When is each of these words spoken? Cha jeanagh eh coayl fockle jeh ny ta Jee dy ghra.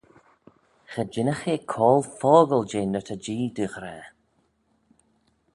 Cha 0.91 1.01
jeanagh 1.11 1.45
eh 1.53 1.61
coayl 1.71 2.01
fockle 2.19 2.59
jeh 2.71 2.87
ny 2.89 3.01
ta 3.07 3.15
Jee 3.23 3.51
dy 3.55 3.65
ghra. 3.73 3.97